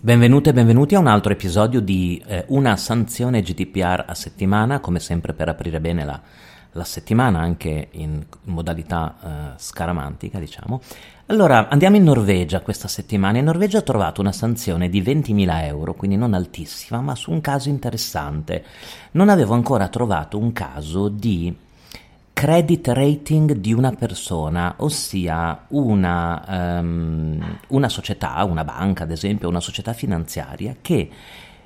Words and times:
Benvenute 0.00 0.50
e 0.50 0.52
benvenuti 0.54 0.94
a 0.94 1.00
un 1.00 1.06
altro 1.06 1.32
episodio 1.32 1.80
di 1.80 2.22
eh, 2.26 2.44
una 2.48 2.76
sanzione 2.76 3.42
GDPR 3.42 4.04
a 4.06 4.14
settimana, 4.14 4.80
come 4.80 5.00
sempre 5.00 5.34
per 5.34 5.50
aprire 5.50 5.80
bene 5.80 6.04
la, 6.04 6.18
la 6.72 6.84
settimana, 6.84 7.40
anche 7.40 7.88
in, 7.90 8.24
modalità 8.44 9.16
eh, 9.22 9.58
scaramantica, 9.58 10.38
diciamo. 10.38 10.80
Allora, 11.26 11.68
andiamo 11.68 11.96
in 11.96 12.04
Norvegia 12.04 12.60
questa 12.60 12.88
settimana. 12.88 13.36
In 13.36 13.44
Norvegia 13.44 13.78
ho 13.78 13.82
trovato 13.82 14.22
una 14.22 14.32
sanzione 14.32 14.88
di 14.88 15.02
20.000 15.02 15.64
euro, 15.64 15.92
quindi 15.92 16.16
non 16.16 16.32
altissima, 16.32 17.02
ma 17.02 17.14
su 17.14 17.30
un 17.30 17.42
caso 17.42 17.68
interessante. 17.68 18.64
Non 19.10 19.28
avevo 19.28 19.52
ancora 19.52 19.88
trovato 19.88 20.38
un 20.38 20.52
caso 20.52 21.08
di 21.08 21.54
credit 22.38 22.86
rating 22.86 23.54
di 23.54 23.72
una 23.72 23.90
persona, 23.90 24.76
ossia 24.76 25.64
una, 25.70 26.78
um, 26.78 27.58
una 27.70 27.88
società, 27.88 28.44
una 28.44 28.62
banca 28.62 29.02
ad 29.02 29.10
esempio, 29.10 29.48
una 29.48 29.58
società 29.58 29.92
finanziaria 29.92 30.76
che 30.80 31.10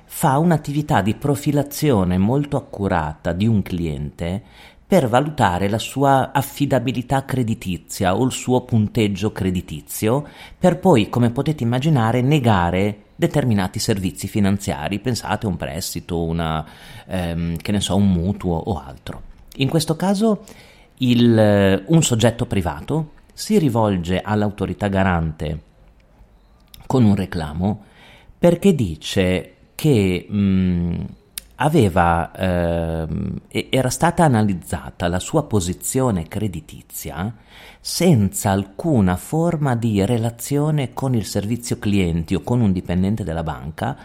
fa 0.03 0.39
un'attività 0.39 1.03
di 1.03 1.13
profilazione 1.13 2.17
molto 2.17 2.57
accurata 2.57 3.33
di 3.33 3.45
un 3.45 3.61
cliente 3.61 4.41
per 4.87 5.07
valutare 5.07 5.69
la 5.69 5.77
sua 5.77 6.31
affidabilità 6.33 7.23
creditizia 7.23 8.17
o 8.17 8.25
il 8.25 8.31
suo 8.31 8.61
punteggio 8.61 9.31
creditizio, 9.31 10.27
per 10.57 10.79
poi, 10.79 11.07
come 11.07 11.29
potete 11.29 11.61
immaginare, 11.61 12.21
negare 12.21 13.09
determinati 13.15 13.77
servizi 13.77 14.27
finanziari, 14.27 14.97
pensate 14.97 15.45
a 15.45 15.49
un 15.49 15.55
prestito, 15.55 16.23
una, 16.23 16.65
ehm, 17.05 17.57
so, 17.77 17.95
un 17.95 18.11
mutuo 18.11 18.55
o 18.55 18.83
altro. 18.83 19.32
In 19.57 19.69
questo 19.69 19.95
caso 19.95 20.43
il, 20.97 21.83
un 21.87 22.03
soggetto 22.03 22.45
privato 22.45 23.11
si 23.33 23.57
rivolge 23.57 24.21
all'autorità 24.21 24.87
garante 24.87 25.61
con 26.85 27.03
un 27.03 27.15
reclamo 27.15 27.83
perché 28.37 28.75
dice 28.75 29.55
che 29.75 30.25
mh, 30.27 31.05
aveva, 31.55 32.31
eh, 32.31 33.07
era 33.69 33.89
stata 33.89 34.23
analizzata 34.23 35.07
la 35.07 35.19
sua 35.19 35.43
posizione 35.43 36.27
creditizia 36.27 37.33
senza 37.79 38.51
alcuna 38.51 39.15
forma 39.15 39.75
di 39.75 40.03
relazione 40.05 40.93
con 40.93 41.15
il 41.15 41.25
servizio 41.25 41.79
clienti 41.79 42.35
o 42.35 42.41
con 42.41 42.61
un 42.61 42.71
dipendente 42.71 43.23
della 43.23 43.43
banca 43.43 43.97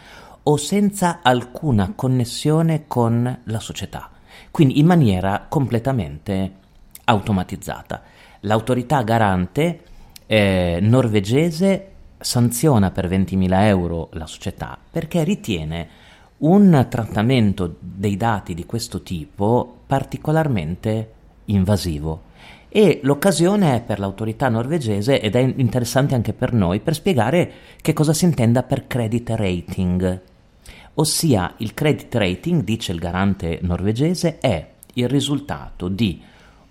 o 0.43 0.57
senza 0.57 1.21
alcuna 1.23 1.93
connessione 1.95 2.85
con 2.87 3.41
la 3.45 3.61
società, 3.61 4.11
quindi 4.51 4.79
in 4.79 4.87
maniera 4.87 5.47
completamente 5.49 6.53
automatizzata. 7.05 8.03
L'autorità 8.41 9.03
garante 9.03 9.81
eh, 10.27 10.79
norvegese 10.81 11.93
sanziona 12.19 12.91
per 12.91 13.09
20.000 13.09 13.63
euro 13.63 14.09
la 14.13 14.27
società 14.27 14.77
perché 14.91 15.25
ritiene 15.25 15.89
un 16.39 16.87
trattamento 16.89 17.77
dei 17.81 18.17
dati 18.17 18.55
di 18.55 18.67
questo 18.67 19.03
tipo 19.03 19.79
particolarmente 19.87 21.13
invasivo. 21.47 22.27
E 22.69 23.01
l'occasione 23.03 23.77
è 23.77 23.81
per 23.81 23.99
l'autorità 23.99 24.49
norvegese 24.49 25.21
ed 25.21 25.35
è 25.35 25.55
interessante 25.57 26.15
anche 26.15 26.35
per 26.35 26.53
noi 26.53 26.81
per 26.81 26.95
spiegare 26.95 27.51
che 27.81 27.95
cosa 27.95 28.13
si 28.13 28.27
intenda 28.27 28.63
per 28.63 28.87
credit 28.87 29.31
rating. 29.31 30.21
Ossia 31.01 31.55
il 31.59 31.75
credit 31.75 32.13
rating, 32.17 32.65
dice 32.65 32.91
il 32.91 32.99
garante 32.99 33.61
norvegese, 33.63 34.39
è 34.41 34.69
il 34.95 35.09
risultato 35.09 35.87
di 35.87 36.21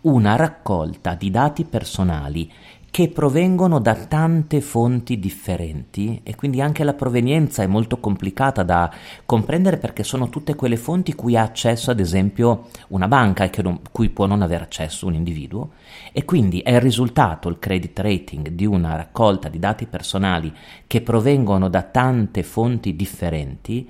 una 0.01 0.35
raccolta 0.35 1.13
di 1.13 1.31
dati 1.31 1.63
personali 1.63 2.51
che 2.91 3.07
provengono 3.07 3.79
da 3.79 3.95
tante 3.95 4.59
fonti 4.59 5.17
differenti 5.17 6.19
e 6.23 6.35
quindi 6.35 6.59
anche 6.59 6.83
la 6.83 6.93
provenienza 6.93 7.63
è 7.63 7.67
molto 7.67 8.01
complicata 8.01 8.63
da 8.63 8.91
comprendere 9.25 9.77
perché 9.77 10.03
sono 10.03 10.27
tutte 10.27 10.55
quelle 10.55 10.75
fonti 10.77 11.15
cui 11.15 11.37
ha 11.37 11.43
accesso 11.43 11.91
ad 11.91 12.01
esempio 12.01 12.67
una 12.89 13.07
banca 13.07 13.45
e 13.45 13.79
cui 13.91 14.09
può 14.09 14.25
non 14.25 14.41
avere 14.41 14.65
accesso 14.65 15.07
un 15.07 15.13
individuo. 15.13 15.71
E 16.11 16.25
quindi 16.25 16.59
è 16.59 16.71
il 16.71 16.81
risultato, 16.81 17.47
il 17.47 17.59
credit 17.59 17.97
rating 17.99 18.49
di 18.49 18.65
una 18.65 18.97
raccolta 18.97 19.47
di 19.47 19.59
dati 19.59 19.85
personali 19.85 20.53
che 20.85 20.99
provengono 20.99 21.69
da 21.69 21.83
tante 21.83 22.43
fonti 22.43 22.93
differenti 22.93 23.89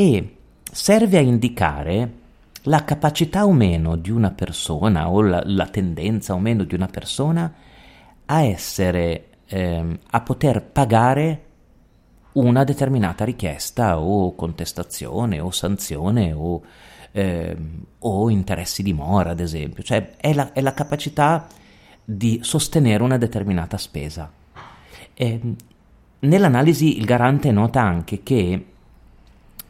e 0.00 0.36
serve 0.72 1.18
a 1.18 1.20
indicare 1.20 2.12
la 2.62 2.84
capacità 2.84 3.44
o 3.44 3.52
meno 3.52 3.96
di 3.96 4.10
una 4.10 4.30
persona 4.30 5.10
o 5.10 5.20
la, 5.20 5.42
la 5.44 5.66
tendenza 5.66 6.32
o 6.32 6.38
meno 6.38 6.64
di 6.64 6.74
una 6.74 6.86
persona 6.86 7.52
a 8.24 8.42
essere, 8.42 9.26
ehm, 9.46 9.98
a 10.08 10.20
poter 10.22 10.62
pagare 10.62 11.44
una 12.32 12.64
determinata 12.64 13.26
richiesta 13.26 13.98
o 13.98 14.34
contestazione 14.34 15.38
o 15.38 15.50
sanzione 15.50 16.32
o, 16.32 16.62
ehm, 17.12 17.84
o 17.98 18.30
interessi 18.30 18.82
di 18.82 18.94
mora, 18.94 19.30
ad 19.30 19.40
esempio. 19.40 19.82
Cioè 19.82 20.16
è 20.16 20.32
la, 20.32 20.54
è 20.54 20.62
la 20.62 20.72
capacità 20.72 21.46
di 22.02 22.38
sostenere 22.42 23.02
una 23.02 23.18
determinata 23.18 23.76
spesa. 23.76 24.32
E, 25.12 25.26
ehm, 25.26 25.56
nell'analisi 26.20 26.96
il 26.96 27.04
garante 27.04 27.52
nota 27.52 27.82
anche 27.82 28.22
che 28.22 28.64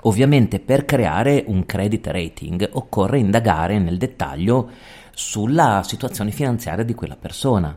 Ovviamente 0.03 0.61
per 0.61 0.85
creare 0.85 1.45
un 1.47 1.67
credit 1.67 2.07
rating 2.07 2.69
occorre 2.73 3.19
indagare 3.19 3.79
nel 3.79 3.99
dettaglio 3.99 4.71
sulla 5.13 5.83
situazione 5.85 6.31
finanziaria 6.31 6.85
di 6.85 6.95
quella 6.95 7.17
persona 7.17 7.77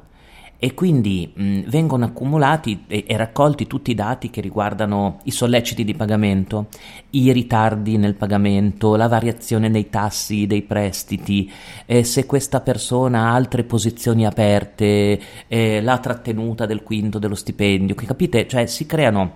e 0.63 0.73
quindi 0.75 1.29
mh, 1.35 1.63
vengono 1.63 2.05
accumulati 2.05 2.85
e, 2.87 3.03
e, 3.05 3.17
raccolti 3.17 3.67
tutti 3.67 3.91
i 3.91 3.95
dati 3.95 4.29
che 4.29 4.39
riguardano 4.39 5.19
i 5.23 5.31
solleciti 5.31 5.83
di 5.83 5.93
pagamento, 5.93 6.67
i 7.09 7.33
ritardi 7.33 7.97
nel 7.97 8.15
pagamento, 8.15 8.95
la 8.95 9.09
variazione 9.09 9.67
nei 9.67 9.89
tassi 9.89 10.47
dei 10.47 10.61
prestiti, 10.61 11.51
eh, 11.85 12.05
se 12.05 12.25
questa 12.25 12.61
persona 12.61 13.23
ha 13.23 13.33
altre 13.33 13.65
posizioni 13.65 14.25
aperte, 14.25 15.19
eh, 15.49 15.81
la 15.81 15.97
trattenuta 15.97 16.65
del 16.65 16.81
quinto 16.81 17.19
dello 17.19 17.35
stipendio, 17.35 17.93
capite? 17.93 18.47
Cioè 18.47 18.65
si 18.65 18.85
creano 18.85 19.33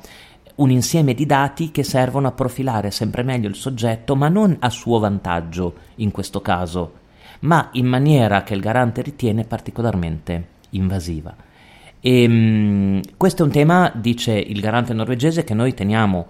un 0.58 0.72
insieme 0.72 1.14
di 1.14 1.26
dati 1.26 1.72
che 1.72 1.84
servono 1.84 2.28
a 2.28 2.32
profilare 2.32 2.92
sempre 2.92 3.24
meglio 3.24 3.48
il 3.48 3.56
soggetto, 3.56 4.16
ma 4.16 4.28
non 4.28 4.56
a 4.60 4.70
suo 4.70 5.00
vantaggio 5.00 5.74
in 5.96 6.12
questo 6.12 6.42
caso, 6.42 6.94
ma 7.42 7.70
in 7.74 7.86
maniera 7.86 8.44
che 8.44 8.54
il 8.54 8.62
garante 8.62 9.02
ritiene 9.02 9.44
particolarmente 9.44 10.48
invasiva. 10.72 11.36
E, 12.00 12.26
um, 12.26 13.02
questo 13.18 13.44
è 13.44 13.46
un 13.46 13.52
tema, 13.52 13.92
dice 13.94 14.34
il 14.34 14.60
garante 14.60 14.94
norvegese, 14.94 15.44
che 15.44 15.54
noi 15.54 15.74
teniamo 15.74 16.28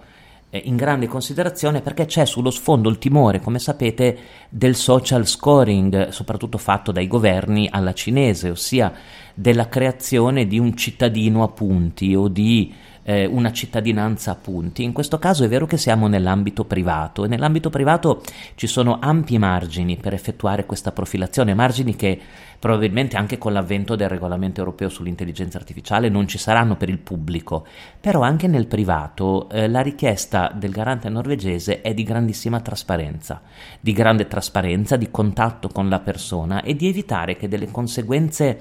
eh, 0.50 0.62
in 0.64 0.76
grande 0.76 1.06
considerazione 1.06 1.80
perché 1.80 2.04
c'è 2.04 2.26
sullo 2.26 2.50
sfondo 2.50 2.90
il 2.90 2.98
timore, 2.98 3.40
come 3.40 3.58
sapete, 3.58 4.18
del 4.50 4.74
social 4.74 5.26
scoring, 5.26 6.08
soprattutto 6.08 6.58
fatto 6.58 6.92
dai 6.92 7.06
governi 7.06 7.68
alla 7.70 7.94
cinese, 7.94 8.50
ossia 8.50 8.92
della 9.34 9.68
creazione 9.68 10.46
di 10.46 10.58
un 10.58 10.76
cittadino 10.76 11.42
a 11.42 11.48
punti 11.48 12.14
o 12.14 12.28
di 12.28 12.74
eh, 13.08 13.24
una 13.24 13.52
cittadinanza 13.52 14.32
a 14.32 14.34
punti. 14.34 14.82
In 14.82 14.92
questo 14.92 15.18
caso 15.18 15.42
è 15.42 15.48
vero 15.48 15.64
che 15.64 15.78
siamo 15.78 16.08
nell'ambito 16.08 16.66
privato 16.66 17.24
e 17.24 17.28
nell'ambito 17.28 17.70
privato 17.70 18.20
ci 18.54 18.66
sono 18.66 18.98
ampi 19.00 19.38
margini 19.38 19.96
per 19.96 20.12
effettuare 20.12 20.66
questa 20.66 20.92
profilazione, 20.92 21.54
margini 21.54 21.96
che 21.96 22.20
probabilmente 22.58 23.16
anche 23.16 23.38
con 23.38 23.54
l'avvento 23.54 23.96
del 23.96 24.10
regolamento 24.10 24.60
europeo 24.60 24.90
sull'intelligenza 24.90 25.56
artificiale 25.56 26.10
non 26.10 26.28
ci 26.28 26.36
saranno 26.36 26.76
per 26.76 26.90
il 26.90 26.98
pubblico, 26.98 27.66
però 27.98 28.20
anche 28.20 28.46
nel 28.46 28.66
privato 28.66 29.48
eh, 29.48 29.68
la 29.68 29.80
richiesta 29.80 30.52
del 30.54 30.70
garante 30.70 31.08
norvegese 31.08 31.80
è 31.80 31.94
di 31.94 32.02
grandissima 32.02 32.60
trasparenza, 32.60 33.40
di 33.80 33.92
grande 33.92 34.26
trasparenza, 34.26 34.96
di 34.96 35.10
contatto 35.10 35.68
con 35.68 35.88
la 35.88 36.00
persona 36.00 36.60
e 36.60 36.76
di 36.76 36.86
evitare 36.86 37.36
che 37.36 37.48
delle 37.48 37.70
conseguenze 37.70 38.60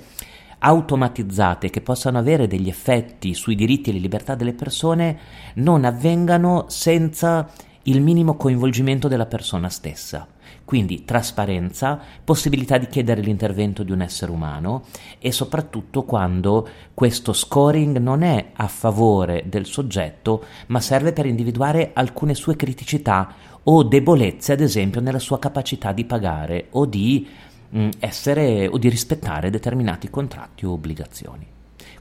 automatizzate 0.59 1.69
che 1.69 1.81
possano 1.81 2.17
avere 2.17 2.47
degli 2.47 2.70
effetti 2.70 3.34
sui 3.34 3.55
diritti 3.55 3.90
e 3.90 3.93
le 3.93 3.99
libertà 3.99 4.35
delle 4.35 4.53
persone 4.53 5.17
non 5.55 5.85
avvengano 5.85 6.66
senza 6.67 7.49
il 7.84 8.02
minimo 8.02 8.35
coinvolgimento 8.35 9.08
della 9.08 9.26
persona 9.26 9.70
stessa. 9.70 10.28
Quindi 10.66 11.05
trasparenza, 11.05 11.97
possibilità 12.23 12.78
di 12.78 12.87
chiedere 12.87 13.22
l'intervento 13.22 13.84
di 13.84 13.93
un 13.93 14.02
essere 14.02 14.31
umano 14.31 14.84
e 15.20 15.31
soprattutto 15.31 16.03
quando 16.03 16.67
questo 16.93 17.31
scoring 17.31 17.97
non 17.99 18.22
è 18.22 18.52
a 18.53 18.67
favore 18.67 19.46
del 19.47 19.66
soggetto, 19.66 20.43
ma 20.67 20.81
serve 20.81 21.14
per 21.14 21.26
individuare 21.26 21.91
alcune 21.93 22.35
sue 22.35 22.58
criticità 22.58 23.34
o 23.64 23.84
debolezze, 23.84 24.53
ad 24.53 24.61
esempio, 24.61 24.99
nella 24.99 25.20
sua 25.20 25.40
capacità 25.40 25.93
di 25.93 26.03
pagare 26.03 26.67
o 26.72 26.85
di 26.85 27.28
essere 27.99 28.67
o 28.67 28.78
di 28.78 28.90
rispettare 28.90 29.49
determinati 29.49 30.09
contratti 30.09 30.66
o 30.66 30.72
obbligazioni. 30.72 31.46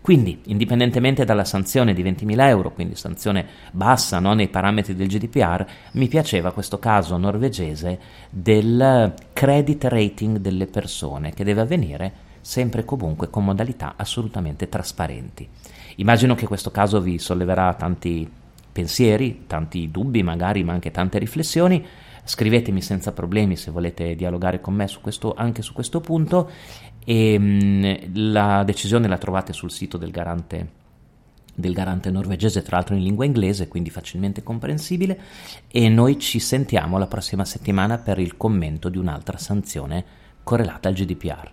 Quindi, 0.01 0.43
indipendentemente 0.45 1.25
dalla 1.25 1.45
sanzione 1.45 1.93
di 1.93 2.05
20.000 2.05 2.41
euro, 2.47 2.73
quindi 2.73 2.95
sanzione 2.95 3.45
bassa 3.73 4.21
no, 4.21 4.35
nei 4.35 4.47
parametri 4.47 4.95
del 4.95 5.09
GDPR, 5.09 5.67
mi 5.93 6.07
piaceva 6.07 6.53
questo 6.53 6.79
caso 6.79 7.17
norvegese 7.17 7.99
del 8.31 9.13
credit 9.33 9.85
rating 9.85 10.39
delle 10.39 10.67
persone 10.67 11.33
che 11.33 11.43
deve 11.43 11.63
avvenire 11.63 12.13
sempre 12.41 12.83
e 12.83 12.85
comunque 12.85 13.29
con 13.29 13.45
modalità 13.45 13.95
assolutamente 13.97 14.69
trasparenti. 14.69 15.49
Immagino 15.97 16.37
che 16.37 16.47
questo 16.47 16.71
caso 16.71 17.01
vi 17.01 17.19
solleverà 17.19 17.75
tanti 17.75 18.31
pensieri, 18.71 19.47
tanti 19.49 19.91
dubbi 19.91 20.23
magari, 20.23 20.63
ma 20.63 20.73
anche 20.73 20.93
tante 20.93 21.19
riflessioni. 21.19 21.85
Scrivetemi 22.29 22.83
senza 22.83 23.13
problemi 23.13 23.57
se 23.57 23.71
volete 23.71 24.17
dialogare 24.17 24.61
con 24.61 24.75
me 24.75 24.89
su 24.89 25.01
questo, 25.01 25.33
anche 25.35 25.63
su 25.63 25.73
questo 25.73 26.01
punto 26.01 26.51
e 27.05 27.39
mh, 27.39 28.11
la 28.33 28.65
decisione 28.65 29.07
la 29.07 29.17
trovate 29.17 29.53
sul 29.53 29.71
sito 29.71 29.97
del 29.97 30.11
garante 30.11 30.85
del 31.57 31.73
garante 31.73 32.11
norvegese, 32.11 32.61
tra 32.61 32.77
l'altro 32.77 32.95
in 32.97 33.03
lingua 33.03 33.25
inglese, 33.25 33.67
quindi 33.67 33.89
facilmente 33.89 34.43
comprensibile, 34.43 35.19
e 35.69 35.89
noi 35.89 36.19
ci 36.19 36.39
sentiamo 36.39 36.99
la 36.99 37.07
prossima 37.07 37.47
settimana 37.47 37.97
per 37.97 38.19
il 38.19 38.37
commento 38.37 38.91
di 38.91 38.99
un'altra 38.99 39.39
sanzione 39.39 40.05
correlata 40.43 40.89
al 40.89 40.95
GDPR. 40.95 41.51